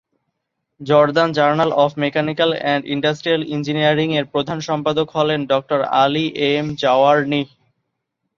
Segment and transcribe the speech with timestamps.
[0.81, 5.63] Jordan journal of mechanical and industrial engineering এর প্রধান সম্পাদক হলেন ডঃ
[6.03, 7.47] আলি এম জাওয়ারনিহ।